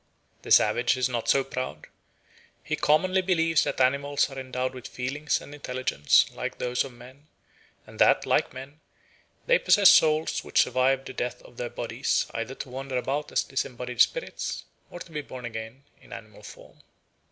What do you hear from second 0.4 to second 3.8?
The savage is not so proud; he commonly believes that